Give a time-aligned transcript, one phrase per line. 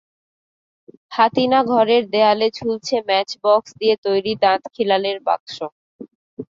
[1.11, 5.55] হাতিনা ঘরের দেয়ালে ঝুলছে ম্যাচ বাক্স দিয়ে তৈরি দাঁত খিলালের বাক্স।